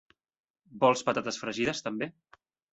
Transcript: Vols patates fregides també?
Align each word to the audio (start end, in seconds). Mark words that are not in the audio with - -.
Vols 0.85 1.05
patates 1.11 1.39
fregides 1.45 1.85
també? 1.91 2.11